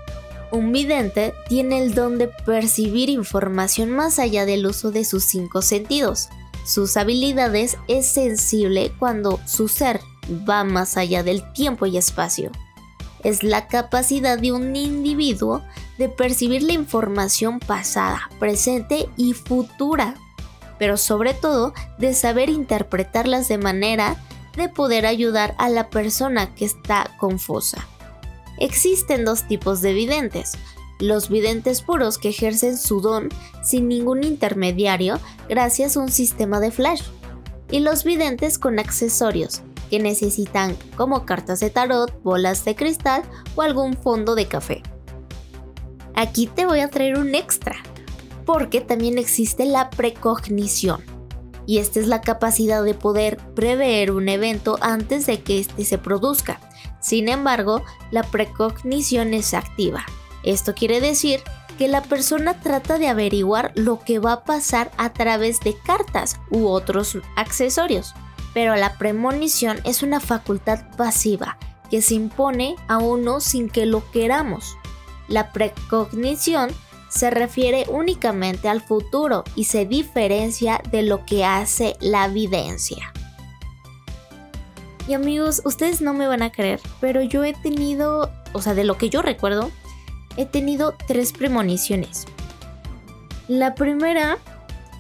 Un 0.53 0.73
vidente 0.73 1.35
tiene 1.49 1.83
el 1.83 1.95
don 1.95 2.19
de 2.19 2.29
percibir 2.29 3.09
información 3.09 3.91
más 3.91 4.19
allá 4.19 4.47
del 4.47 4.67
uso 4.67 4.91
de 4.91 5.05
sus 5.05 5.25
cinco 5.25 5.63
sentidos. 5.63 6.29
Sus 6.65 6.97
habilidades 6.97 7.77
es 7.89 8.07
sensible 8.07 8.93
cuando 8.99 9.41
su 9.47 9.69
ser 9.69 10.01
va 10.31 10.65
más 10.65 10.97
allá 10.97 11.23
del 11.23 11.53
tiempo 11.53 11.87
y 11.87 11.97
espacio. 11.97 12.51
Es 13.23 13.43
la 13.43 13.67
capacidad 13.67 14.39
de 14.39 14.53
un 14.53 14.75
individuo 14.77 15.63
de 15.99 16.09
percibir 16.09 16.63
la 16.63 16.73
información 16.73 17.61
pasada, 17.61 18.31
presente 18.39 19.09
y 19.17 19.35
futura, 19.35 20.15
pero 20.79 20.97
sobre 20.97 21.35
todo 21.35 21.75
de 21.99 22.15
saber 22.15 22.49
interpretarlas 22.49 23.49
de 23.49 23.59
manera 23.59 24.17
de 24.57 24.69
poder 24.69 25.07
ayudar 25.07 25.55
a 25.59 25.69
la 25.69 25.91
persona 25.91 26.55
que 26.55 26.65
está 26.65 27.11
confusa. 27.19 27.87
Existen 28.59 29.25
dos 29.25 29.47
tipos 29.47 29.81
de 29.81 29.93
videntes, 29.93 30.53
los 30.99 31.29
videntes 31.29 31.83
puros 31.83 32.19
que 32.19 32.31
ejercen 32.31 32.77
su 32.77 33.01
don 33.01 33.29
sin 33.63 33.89
ningún 33.89 34.25
intermediario 34.25 35.19
gracias 35.49 35.97
a 35.97 36.01
un 36.01 36.11
sistema 36.11 36.61
de 36.61 36.71
flash, 36.71 37.03
y 37.71 37.81
los 37.81 38.05
videntes 38.05 38.59
con 38.59 38.79
accesorios, 38.79 39.63
que 39.91 39.99
necesitan 39.99 40.77
como 40.97 41.27
cartas 41.27 41.61
de 41.61 41.69
tarot, 41.69 42.23
bolas 42.23 42.65
de 42.65 42.77
cristal 42.77 43.23
o 43.57 43.63
algún 43.63 43.95
fondo 43.95 44.35
de 44.35 44.47
café. 44.47 44.83
Aquí 46.15 46.47
te 46.47 46.65
voy 46.65 46.81
a 46.81 46.89
traer 46.89 47.19
un 47.19 47.35
extra, 47.35 47.77
porque 48.47 48.81
también 48.81 49.19
existe 49.19 49.65
la 49.65 49.91
precognición. 49.91 51.03
Y 51.67 51.79
esta 51.79 52.01
es 52.01 52.07
la 52.07 52.21
capacidad 52.21 52.83
de 52.83 52.95
poder 52.95 53.37
prever 53.55 54.11
un 54.11 54.29
evento 54.29 54.79
antes 54.81 55.27
de 55.27 55.43
que 55.43 55.61
éste 55.61 55.85
se 55.85 55.99
produzca. 55.99 56.61
Sin 57.01 57.29
embargo, 57.29 57.83
la 58.11 58.23
precognición 58.23 59.35
es 59.35 59.55
activa. 59.55 60.05
Esto 60.43 60.75
quiere 60.75 61.01
decir 61.01 61.41
que 61.79 61.89
la 61.89 62.03
persona 62.03 62.61
trata 62.61 62.99
de 62.99 63.09
averiguar 63.09 63.73
lo 63.75 64.01
que 64.01 64.19
va 64.19 64.33
a 64.33 64.45
pasar 64.45 64.91
a 64.99 65.13
través 65.13 65.61
de 65.61 65.77
cartas 65.79 66.37
u 66.51 66.67
otros 66.67 67.17
accesorios 67.37 68.15
pero 68.55 68.77
la 68.77 68.99
premonición 68.99 69.81
es 69.85 70.03
una 70.03 70.21
facultad 70.21 70.81
pasiva 70.97 71.59
que 71.91 72.03
se 72.03 72.15
impone 72.15 72.77
a 72.89 72.99
uno 72.99 73.41
sin 73.41 73.69
que 73.69 73.87
lo 73.87 74.09
queramos. 74.11 74.77
La 75.29 75.53
precognición 75.53 76.71
se 77.09 77.31
refiere 77.31 77.87
únicamente 77.89 78.69
al 78.69 78.81
futuro 78.81 79.45
y 79.57 79.65
se 79.65 79.85
diferencia 79.85 80.81
de 80.91 81.03
lo 81.03 81.27
que 81.27 81.45
hace 81.45 81.97
la 82.01 82.27
evidencia. 82.27 83.13
Y 85.09 85.15
amigos, 85.15 85.63
ustedes 85.65 86.01
no 86.01 86.15
me 86.15 86.29
van 86.29 86.43
a 86.43 86.53
creer, 86.53 86.81
pero 87.01 87.21
yo 87.21 87.43
he 87.43 87.53
tenido, 87.53 88.31
o 88.53 88.63
sea, 88.63 88.75
de 88.75 88.85
lo 88.85 88.97
que 88.97 89.11
yo 89.11 89.23
recuerdo, 89.23 89.71
he 90.37 90.47
tenido 90.47 90.95
tres 91.09 91.33
premoniciones. 91.33 92.27
La 93.49 93.75
primera, 93.75 94.39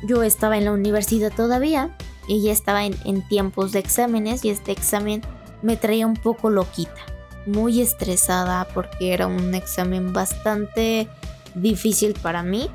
yo 0.02 0.24
estaba 0.24 0.58
en 0.58 0.64
la 0.64 0.72
universidad 0.72 1.32
todavía 1.32 1.96
y 2.30 2.42
ya 2.42 2.52
estaba 2.52 2.84
en, 2.84 3.22
tiempos 3.28 3.72
de 3.72 3.80
exámenes 3.80 4.44
y 4.44 4.50
este 4.50 4.70
examen 4.70 5.20
me 5.62 5.76
traía 5.76 6.06
un 6.06 6.14
poco 6.14 6.48
loquita, 6.48 7.00
muy 7.44 7.80
estresada 7.80 8.68
porque 8.72 9.12
era 9.12 9.26
un 9.26 9.52
examen 9.52 10.12
bastante 10.12 11.08
difícil 11.56 12.14
para 12.22 12.44
mí. 12.44 12.70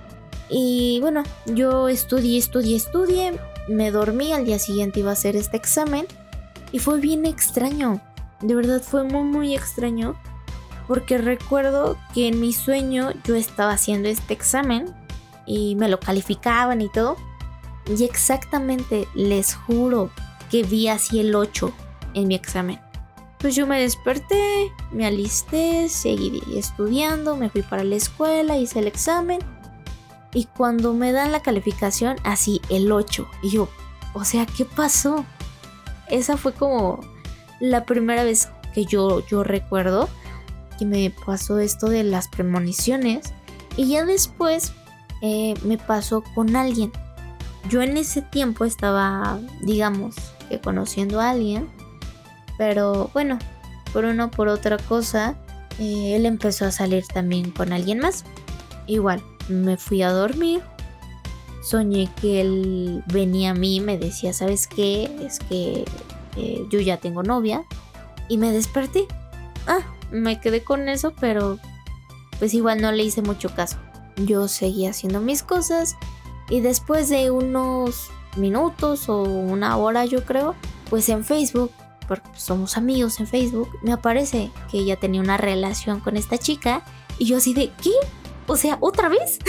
Y 0.50 1.00
bueno, 1.00 1.24
yo 1.46 1.88
estudié, 1.88 2.38
estudié, 2.38 2.76
estudié, 2.76 3.40
me 3.70 3.92
dormí, 3.92 4.34
al 4.34 4.44
día 4.44 4.60
siguiente 4.60 5.00
iba 5.00 5.12
a 5.12 5.14
hacer 5.14 5.38
este 5.38 5.56
examen 5.56 6.06
y 6.74 6.80
fue 6.80 7.00
bien 7.00 7.26
extraño, 7.26 8.02
de 8.42 8.56
verdad 8.56 8.82
fue 8.82 9.06
muy 9.06 9.24
muy 9.24 9.56
extraño 9.56 10.20
porque 10.86 11.18
recuerdo 11.18 11.98
que 12.14 12.28
en 12.28 12.42
mi 12.42 12.52
sueño 12.52 13.12
yo 13.24 13.36
estaba 13.36 13.72
haciendo 13.72 14.10
este 14.10 14.34
examen 14.34 14.94
y 15.46 15.76
me 15.76 15.88
lo 15.88 15.98
calificaban 15.98 16.82
y 16.82 16.90
todo 16.90 17.16
y 17.88 18.04
exactamente 18.04 19.08
les 19.14 19.56
juro 19.56 20.10
que 20.50 20.64
vi 20.64 20.88
así 20.88 21.20
el 21.20 21.36
8 21.36 21.72
en 22.14 22.28
mi 22.28 22.36
examen. 22.36 22.80
Pues 23.40 23.56
yo 23.56 23.68
me 23.68 23.80
desperté, 23.80 24.72
me 24.92 25.06
alisté, 25.06 25.88
seguí 25.90 26.42
estudiando, 26.56 27.36
me 27.36 27.50
fui 27.50 27.62
para 27.62 27.84
la 27.84 27.96
escuela, 27.96 28.58
hice 28.58 28.80
el 28.80 28.88
examen. 28.88 29.40
Y 30.34 30.46
cuando 30.46 30.94
me 30.94 31.12
dan 31.12 31.32
la 31.32 31.42
calificación, 31.42 32.18
así 32.24 32.62
el 32.70 32.92
8. 32.92 33.28
Y 33.44 33.52
yo, 33.52 33.70
o 34.14 34.26
sea, 34.26 34.46
¿qué 34.46 34.66
pasó? 34.66 35.26
Esa 36.10 36.38
fue 36.38 36.54
como 36.54 37.02
la 37.60 37.86
primera 37.86 38.24
vez 38.24 38.50
que 38.74 38.86
yo, 38.86 39.26
yo 39.28 39.44
recuerdo 39.44 40.10
que 40.78 40.86
me 40.86 41.14
pasó 41.26 41.60
esto 41.60 41.88
de 41.88 42.04
las 42.04 42.28
premoniciones. 42.28 43.34
Y 43.78 43.90
ya 43.90 44.06
después 44.06 44.74
eh, 45.22 45.54
me 45.64 45.78
pasó 45.78 46.24
con 46.34 46.56
alguien 46.56 46.92
yo 47.70 47.82
en 47.82 47.98
ese 47.98 48.22
tiempo 48.22 48.66
estaba, 48.66 49.40
digamos, 49.62 50.16
que 50.50 50.60
conociendo 50.60 51.20
a 51.20 51.32
alguien, 51.32 51.68
pero 52.58 53.10
bueno, 53.14 53.40
por 53.94 54.06
una 54.06 54.26
o 54.26 54.32
por 54.32 54.48
otra 54.48 54.78
cosa, 54.78 55.36
eh, 55.80 56.16
él 56.16 56.26
empezó 56.26 56.66
a 56.66 56.72
salir 56.72 57.06
también 57.08 57.52
con 57.52 57.74
alguien 57.74 58.00
más. 58.00 58.24
Igual, 58.88 59.22
me 59.50 59.78
fui 59.78 60.02
a 60.02 60.12
dormir, 60.12 60.62
soñé 61.64 62.10
que 62.22 62.42
él 62.42 63.04
venía 63.08 63.52
a 63.52 63.56
mí 63.56 63.80
me 63.82 63.98
decía, 63.98 64.34
¿sabes 64.34 64.68
qué? 64.68 65.06
Es 65.22 65.40
que 65.40 65.86
eh, 66.38 66.66
yo 66.70 66.80
ya 66.80 66.98
tengo 66.98 67.24
novia. 67.24 67.64
Y 68.28 68.38
me 68.38 68.52
desperté. 68.52 69.06
Ah, 69.68 69.80
me 70.12 70.40
quedé 70.40 70.64
con 70.64 70.90
eso, 70.90 71.14
pero 71.20 71.60
pues 72.40 72.54
igual 72.54 72.82
no 72.82 72.92
le 72.92 73.04
hice 73.04 73.22
mucho 73.22 73.54
caso. 73.54 73.78
Yo 74.18 74.48
seguía 74.48 74.92
haciendo 74.92 75.22
mis 75.22 75.44
cosas 75.44 75.96
y 76.50 76.62
después 76.62 77.10
de 77.10 77.32
unos 77.32 78.10
minutos 78.36 79.10
o 79.10 79.24
una 79.24 79.78
hora 79.78 80.06
yo 80.06 80.24
creo, 80.24 80.56
pues 80.90 81.10
en 81.10 81.24
Facebook, 81.24 81.72
porque 82.08 82.28
somos 82.36 82.78
amigos 82.78 83.20
en 83.20 83.28
Facebook, 83.28 83.70
me 83.82 83.94
aparece 83.94 84.52
que 84.70 84.80
ella 84.80 84.98
tenía 84.98 85.22
una 85.22 85.38
relación 85.38 86.00
con 86.00 86.18
esta 86.18 86.38
chica 86.38 86.84
y 87.18 87.26
yo 87.26 87.38
así 87.38 87.54
de, 87.54 87.72
¿qué? 87.82 87.92
O 88.48 88.58
sea, 88.58 88.78
¿otra 88.82 89.10
vez? 89.10 89.40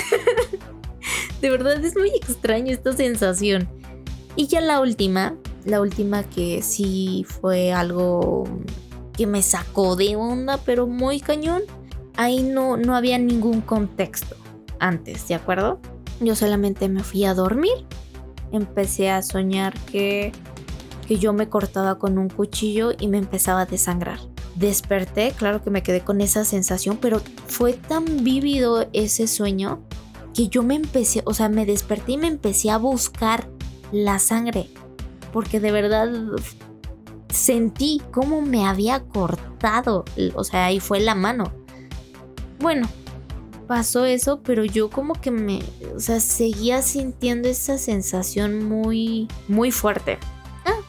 de 1.41 1.51
verdad 1.51 1.85
es 1.85 1.97
muy 1.97 2.11
extraño 2.11 2.73
esta 2.73 2.93
sensación. 2.93 3.69
Y 4.37 4.47
ya 4.47 4.61
la 4.61 4.81
última, 4.81 5.35
la 5.65 5.81
última 5.81 6.23
que 6.25 6.63
sí 6.63 7.27
fue 7.29 7.73
algo 7.73 8.45
que 9.13 9.27
me 9.27 9.43
sacó 9.43 9.97
de 9.97 10.17
onda, 10.17 10.59
pero 10.59 10.87
muy 10.87 11.21
cañón. 11.21 11.63
Ahí 12.17 12.43
no, 12.43 12.77
no 12.77 12.97
había 12.97 13.19
ningún 13.19 13.61
contexto 13.61 14.37
antes, 14.79 15.29
¿de 15.29 15.35
acuerdo? 15.35 15.81
Yo 16.21 16.35
solamente 16.35 16.89
me 16.89 17.03
fui 17.03 17.25
a 17.25 17.35
dormir. 17.35 17.87
Empecé 18.53 19.11
a 19.11 19.23
soñar 19.23 19.75
que, 19.81 20.33
que 21.07 21.19
yo 21.19 21.33
me 21.33 21.49
cortaba 21.49 21.99
con 21.99 22.19
un 22.19 22.29
cuchillo 22.29 22.93
y 22.99 23.09
me 23.09 23.19
empezaba 23.19 23.63
a 23.63 23.67
desangrar. 23.67 24.19
Desperté, 24.55 25.33
claro 25.37 25.63
que 25.63 25.71
me 25.71 25.83
quedé 25.83 26.01
con 26.01 26.21
esa 26.21 26.45
sensación, 26.45 26.99
pero 27.01 27.21
fue 27.47 27.75
tan 27.75 28.25
vívido 28.25 28.89
ese 28.93 29.27
sueño 29.27 29.83
que 30.33 30.49
yo 30.49 30.63
me 30.63 30.75
empecé, 30.75 31.23
o 31.25 31.35
sea, 31.35 31.49
me 31.49 31.67
desperté 31.67 32.13
y 32.13 32.17
me 32.19 32.29
empecé 32.29 32.71
a 32.71 32.79
buscar 32.79 33.49
la 33.93 34.19
sangre. 34.19 34.71
Porque 35.33 35.61
de 35.61 35.73
verdad 35.73 36.09
sentí 37.29 38.01
cómo 38.11 38.41
me 38.43 38.67
había 38.67 39.01
cortado. 39.01 40.05
O 40.35 40.45
sea, 40.45 40.67
ahí 40.67 40.81
fue 40.81 41.01
la 41.01 41.15
mano. 41.15 41.53
Bueno, 42.59 42.89
pasó 43.67 44.05
eso, 44.05 44.41
pero 44.43 44.65
yo 44.65 44.91
como 44.91 45.15
que 45.15 45.31
me, 45.31 45.63
o 45.95 46.01
sea, 46.01 46.21
seguía 46.21 46.83
sintiendo 46.83 47.49
esa 47.49 47.79
sensación 47.79 48.65
muy, 48.65 49.29
muy 49.49 49.71
fuerte. 49.71 50.19
Ah, 50.65 50.81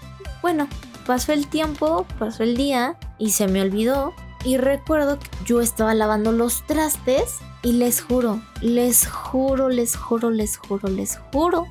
bueno, 0.41 0.67
pasó 1.05 1.33
el 1.33 1.47
tiempo, 1.47 2.05
pasó 2.19 2.43
el 2.43 2.55
día 2.55 2.97
y 3.17 3.31
se 3.31 3.47
me 3.47 3.61
olvidó. 3.61 4.13
Y 4.45 4.57
recuerdo 4.57 5.19
que 5.19 5.27
yo 5.45 5.61
estaba 5.61 5.93
lavando 5.93 6.31
los 6.31 6.65
trastes 6.67 7.39
y 7.63 7.73
les 7.73 8.01
juro, 8.01 8.39
les 8.61 9.07
juro, 9.07 9.69
les 9.69 9.95
juro, 9.95 10.29
les 10.29 10.57
juro, 10.57 10.87
les 10.87 11.17
juro 11.31 11.65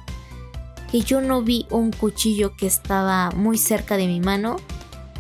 que 0.91 1.01
yo 1.01 1.21
no 1.21 1.43
vi 1.43 1.67
un 1.71 1.93
cuchillo 1.93 2.57
que 2.57 2.67
estaba 2.67 3.31
muy 3.31 3.57
cerca 3.57 3.97
de 3.97 4.07
mi 4.07 4.21
mano 4.21 4.57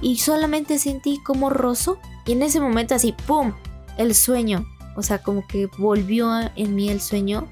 y 0.00 0.18
solamente 0.18 0.78
sentí 0.78 1.18
como 1.22 1.50
rozo 1.50 1.98
y 2.26 2.32
en 2.32 2.42
ese 2.42 2.60
momento 2.60 2.94
así, 2.94 3.14
¡pum! 3.26 3.52
El 3.96 4.14
sueño. 4.14 4.66
O 4.96 5.02
sea, 5.02 5.22
como 5.22 5.46
que 5.46 5.68
volvió 5.78 6.30
en 6.56 6.74
mí 6.74 6.88
el 6.88 7.00
sueño 7.00 7.46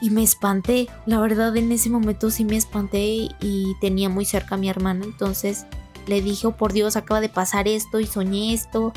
y 0.00 0.10
me 0.10 0.22
espanté. 0.22 0.88
La 1.06 1.20
verdad, 1.20 1.56
en 1.56 1.70
ese 1.70 1.90
momento 1.90 2.30
sí 2.30 2.44
me 2.44 2.56
espanté 2.56 3.28
y 3.40 3.76
tenía 3.80 4.08
muy 4.08 4.24
cerca 4.24 4.54
a 4.54 4.58
mi 4.58 4.68
hermana. 4.68 5.04
Entonces 5.04 5.66
le 6.06 6.22
dije, 6.22 6.46
oh 6.46 6.52
por 6.52 6.72
Dios, 6.72 6.96
acaba 6.96 7.20
de 7.20 7.28
pasar 7.28 7.68
esto 7.68 8.00
y 8.00 8.06
soñé 8.06 8.54
esto. 8.54 8.92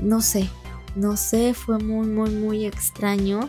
No 0.00 0.20
sé, 0.20 0.48
no 0.94 1.16
sé, 1.16 1.54
fue 1.54 1.78
muy, 1.78 2.06
muy, 2.06 2.30
muy 2.30 2.64
extraño. 2.64 3.48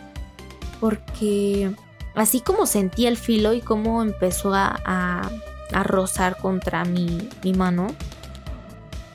Porque 0.79 1.73
así 2.15 2.41
como 2.41 2.65
sentí 2.65 3.05
el 3.05 3.17
filo 3.17 3.53
y 3.53 3.61
cómo 3.61 4.01
empezó 4.01 4.53
a, 4.53 4.79
a, 4.85 5.83
rozar 5.83 6.37
contra 6.37 6.85
mi, 6.85 7.29
mi 7.43 7.53
mano, 7.53 7.87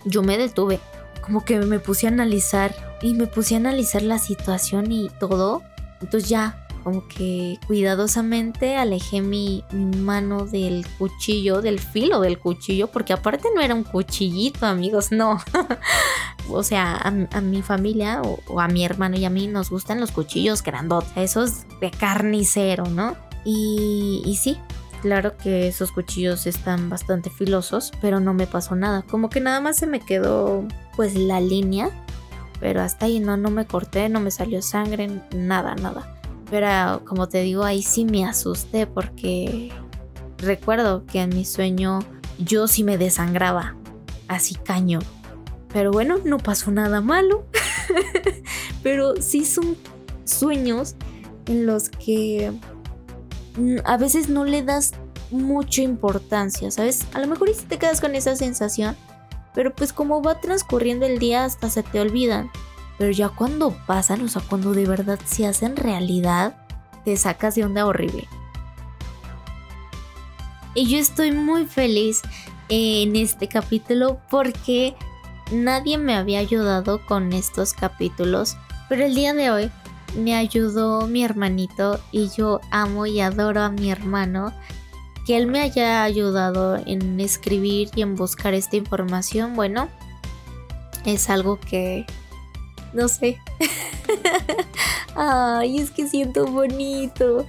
yo 0.05 0.23
me 0.23 0.39
detuve. 0.39 0.81
Como 1.23 1.45
que 1.45 1.59
me 1.59 1.79
puse 1.79 2.07
a 2.07 2.11
analizar 2.11 2.88
y 3.03 3.15
me 3.15 3.27
puse 3.27 3.55
a 3.55 3.59
analizar 3.59 4.03
la 4.03 4.19
situación 4.19 4.91
y 4.93 5.11
todo. 5.19 5.63
Entonces 6.01 6.29
ya 6.29 6.65
como 6.85 7.07
que 7.07 7.59
cuidadosamente 7.67 8.77
alejé 8.77 9.21
mi, 9.21 9.65
mano 9.73 10.47
del 10.47 10.87
cuchillo, 10.97 11.61
del 11.61 11.81
filo 11.81 12.21
del 12.21 12.39
cuchillo, 12.39 12.87
porque 12.89 13.13
aparte 13.13 13.49
no 13.55 13.61
era 13.61 13.75
un 13.75 13.85
cuchillito, 13.85 14.65
amigos, 14.65 15.13
no. 15.13 15.39
o 16.49 16.63
sea, 16.63 16.97
a, 16.97 17.41
mi 17.41 17.63
familia 17.63 18.23
o, 18.23 18.61
a 18.61 18.69
mi 18.69 18.85
hermano 18.85 19.17
y 19.19 19.25
a 19.25 19.31
mí 19.31 19.49
nos 19.49 19.71
gustan 19.71 20.01
los 20.01 20.13
cuchillos 20.13 20.63
grandotes, 20.63 21.13
esos 21.17 21.65
de 21.81 21.91
carnicero, 21.91 22.87
¿no? 22.87 23.17
Y, 23.45 24.23
y 24.25 24.37
sí, 24.37 24.59
Claro 25.03 25.37
que 25.37 25.69
esos 25.69 25.93
cuchillos 25.93 26.47
están 26.47 26.91
bastante 26.91 27.31
filosos, 27.31 27.93
pero 28.01 28.19
no 28.19 28.35
me 28.35 28.49
pasó 28.49 28.75
nada. 28.75 29.03
Como 29.03 29.31
que 29.31 29.41
nada 29.41 29.61
más 29.61 29.77
se 29.77 29.87
me 29.87 30.01
quedó 30.01 30.67
pues 30.97 31.15
la 31.15 31.41
línea, 31.41 31.91
pero 32.61 32.83
hasta 32.83 33.07
ahí 33.07 33.21
no, 33.21 33.37
no 33.37 33.51
me 33.51 33.67
corté, 33.67 34.09
no 34.09 34.21
me 34.21 34.31
salió 34.31 34.63
sangre, 34.63 35.09
nada, 35.35 35.75
nada. 35.75 36.21
Pero 36.51 37.05
como 37.05 37.29
te 37.29 37.43
digo, 37.43 37.65
ahí 37.65 37.83
sí 37.83 38.05
me 38.05 38.25
asusté 38.25 38.87
porque 38.87 39.71
recuerdo 40.39 41.05
que 41.05 41.21
en 41.21 41.31
mi 41.31 41.45
sueño 41.45 42.01
yo 42.39 42.69
sí 42.69 42.85
me 42.85 42.99
desangraba, 42.99 43.77
así 44.29 44.55
caño. 44.55 45.01
Pero 45.73 45.91
bueno, 45.91 46.19
no 46.25 46.39
pasó 46.39 46.71
nada 46.71 47.01
malo. 47.01 47.45
Pero 48.83 49.21
sí 49.21 49.45
son 49.45 49.77
sueños 50.25 50.95
en 51.47 51.67
los 51.67 51.91
que 51.91 52.53
a 53.85 53.97
veces 53.97 54.29
no 54.29 54.45
le 54.45 54.63
das 54.63 54.93
mucha 55.31 55.83
importancia, 55.83 56.71
¿sabes? 56.71 57.07
A 57.13 57.21
lo 57.21 57.27
mejor 57.27 57.51
sí 57.55 57.67
te 57.67 57.79
quedas 57.79 58.01
con 58.01 58.15
esa 58.15 58.37
sensación, 58.37 58.97
pero 59.55 59.75
pues 59.75 59.93
como 59.93 60.23
va 60.23 60.41
transcurriendo 60.41 61.07
el 61.07 61.19
día 61.19 61.45
hasta 61.45 61.71
se 61.71 61.83
te 61.83 62.01
olvidan. 62.01 62.51
Pero 62.99 63.13
ya 63.13 63.29
cuando 63.29 63.71
pasan, 63.87 64.23
o 64.23 64.29
sea, 64.29 64.43
cuando 64.43 64.73
de 64.73 64.87
verdad 64.87 65.19
se 65.25 65.47
hacen 65.47 65.77
realidad, 65.77 66.57
te 67.05 67.17
sacas 67.17 67.55
de 67.55 67.65
onda 67.65 67.87
horrible. 67.87 68.29
Y 70.75 70.87
yo 70.87 70.99
estoy 70.99 71.33
muy 71.33 71.67
feliz 71.67 72.23
en 72.69 73.17
este 73.17 73.49
capítulo 73.49 74.21
porque 74.31 74.95
nadie 75.51 75.99
me 75.99 76.15
había 76.15 76.41
ayudado 76.41 77.05
con 77.07 77.33
estos 77.33 77.73
capítulos. 77.73 78.57
Pero 78.89 79.05
el 79.05 79.15
día 79.15 79.35
de 79.35 79.51
hoy 79.51 79.71
me 80.17 80.35
ayudó 80.35 81.07
mi 81.07 81.25
hermanito 81.25 82.01
y 82.13 82.29
yo 82.31 82.61
amo 82.71 83.07
y 83.07 83.21
adoro 83.21 83.63
a 83.63 83.71
mi 83.71 83.91
hermano. 83.91 84.53
Que 85.29 85.37
él 85.37 85.47
me 85.47 85.61
haya 85.61 86.05
ayudado 86.05 86.79
en 86.87 87.21
escribir 87.21 87.91
y 87.95 88.01
en 88.01 88.17
buscar 88.17 88.55
esta 88.55 88.77
información, 88.77 89.55
bueno, 89.55 89.91
es 91.05 91.29
algo 91.29 91.61
que 91.61 92.07
no 92.95 93.09
sé. 93.09 93.39
Ay, 95.15 95.81
es 95.81 95.91
que 95.91 96.09
siento 96.09 96.47
bonito. 96.47 97.45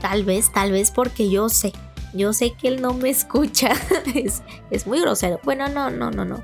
Tal 0.00 0.22
vez, 0.22 0.52
tal 0.52 0.70
vez 0.70 0.92
porque 0.92 1.28
yo 1.28 1.48
sé. 1.48 1.72
Yo 2.14 2.32
sé 2.32 2.52
que 2.52 2.68
él 2.68 2.80
no 2.80 2.94
me 2.94 3.10
escucha. 3.10 3.70
es, 4.14 4.44
es 4.70 4.86
muy 4.86 5.00
grosero. 5.00 5.40
Bueno, 5.42 5.66
no, 5.66 5.90
no, 5.90 6.12
no, 6.12 6.24
no. 6.24 6.40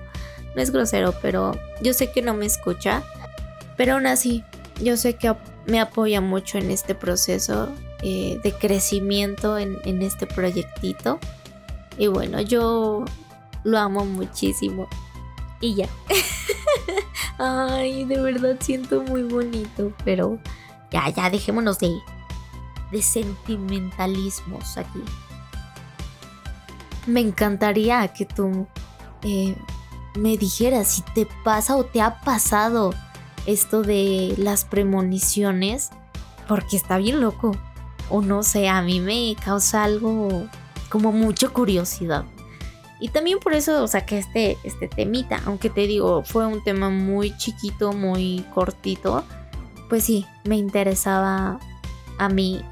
No 0.57 0.61
es 0.61 0.72
grosero, 0.72 1.14
pero 1.22 1.57
yo 1.83 1.94
sé 1.94 2.11
que 2.11 2.20
no 2.20 2.35
me 2.35 2.46
escucha. 2.46 3.05
Pero 3.76 3.94
aún 3.94 4.09
así, 4.09 4.42
yo 4.83 4.96
sé 4.96 5.14
que 5.14 5.37
me 5.66 5.78
apoya 5.78 6.20
mucho 6.20 6.59
en 6.59 6.72
este 6.72 6.96
proceso 6.96 7.68
eh, 8.02 8.40
de 8.42 8.52
crecimiento 8.52 9.58
en, 9.58 10.02
este 10.02 10.26
proyectito. 10.26 11.18
Y 11.98 12.08
bueno, 12.08 12.40
yo 12.40 13.04
lo 13.64 13.78
amo 13.78 14.04
muchísimo. 14.04 14.88
Y 15.60 15.76
ya. 15.76 15.88
Ay, 17.38 18.04
de 18.04 18.20
verdad 18.20 18.56
siento 18.60 19.02
muy 19.02 19.22
bonito, 19.22 19.92
pero 20.04 20.38
ya, 20.90 21.08
ya, 21.10 21.30
dejémonos 21.30 21.78
de, 21.78 21.96
de 22.90 23.02
sentimentalismos 23.02 24.76
aquí. 24.76 25.02
Me 27.06 27.20
encantaría 27.20 28.06
que 28.08 28.26
tú 28.26 28.66
eh, 29.22 29.56
me 30.16 30.36
dijeras 30.36 30.88
si 30.88 31.02
te 31.14 31.26
pasa 31.44 31.76
o 31.76 31.84
te 31.84 32.00
ha 32.00 32.20
pasado 32.20 32.92
esto 33.46 33.82
de 33.82 34.34
las 34.38 34.64
premoniciones, 34.64 35.90
porque 36.48 36.76
está 36.76 36.98
bien 36.98 37.20
loco. 37.20 37.56
O 38.14 38.20
no 38.20 38.42
sé, 38.42 38.68
a 38.68 38.83
mí 38.83 39.01
me 39.01 39.35
causa 39.42 39.85
algo 39.85 40.46
como 40.90 41.12
mucha 41.12 41.48
curiosidad. 41.48 42.27
Y 43.01 43.09
también 43.09 43.38
por 43.38 43.55
eso 43.55 43.88
saqué 43.88 44.18
este, 44.18 44.59
este 44.64 44.87
temita, 44.87 45.40
aunque 45.46 45.70
te 45.70 45.87
digo, 45.87 46.22
fue 46.22 46.46
un 46.46 46.62
tema 46.62 46.90
muy 46.90 47.35
chiquito, 47.38 47.94
muy 47.94 48.44
cortito. 48.55 49.25
Pues 49.88 50.05
sí, 50.05 50.27
me 50.44 50.57
interesaba 50.57 51.59
a 52.18 52.29
mí. 52.29 52.62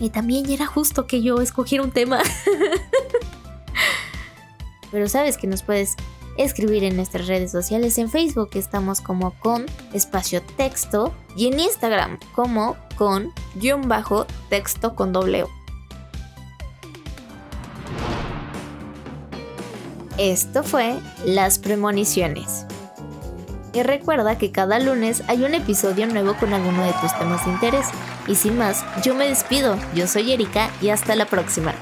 Y 0.00 0.08
también 0.08 0.48
era 0.50 0.64
justo 0.64 1.06
que 1.06 1.22
yo 1.22 1.42
escogiera 1.42 1.84
un 1.84 1.90
tema. 1.90 2.20
Pero 4.90 5.06
sabes 5.06 5.36
que 5.36 5.46
nos 5.46 5.62
puedes 5.62 5.96
escribir 6.38 6.84
en 6.84 6.96
nuestras 6.96 7.26
redes 7.26 7.50
sociales. 7.50 7.98
En 7.98 8.08
Facebook 8.08 8.50
estamos 8.54 9.00
como 9.00 9.38
con 9.40 9.66
espacio 9.92 10.40
texto 10.56 11.12
y 11.36 11.48
en 11.48 11.60
Instagram 11.60 12.18
como 12.34 12.76
con 12.96 13.32
guion 13.56 13.88
bajo 13.88 14.26
texto 14.48 14.94
con 14.94 15.12
doble 15.12 15.42
O. 15.42 15.48
Esto 20.16 20.64
fue 20.64 20.96
Las 21.24 21.58
Premoniciones. 21.58 22.66
Y 23.72 23.82
recuerda 23.82 24.38
que 24.38 24.50
cada 24.50 24.80
lunes 24.80 25.22
hay 25.28 25.44
un 25.44 25.54
episodio 25.54 26.06
nuevo 26.06 26.34
con 26.34 26.52
alguno 26.54 26.82
de 26.84 26.92
tus 27.00 27.16
temas 27.18 27.44
de 27.44 27.52
interés. 27.52 27.86
Y 28.26 28.34
sin 28.34 28.58
más, 28.58 28.84
yo 29.04 29.14
me 29.14 29.28
despido. 29.28 29.76
Yo 29.94 30.08
soy 30.08 30.32
Erika 30.32 30.70
y 30.80 30.88
hasta 30.88 31.14
la 31.14 31.26
próxima. 31.26 31.74